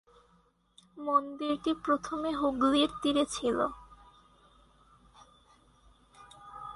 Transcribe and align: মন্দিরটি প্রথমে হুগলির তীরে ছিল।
মন্দিরটি 0.97 1.71
প্রথমে 1.85 2.29
হুগলির 2.39 2.91
তীরে 3.01 3.25
ছিল। 3.35 3.57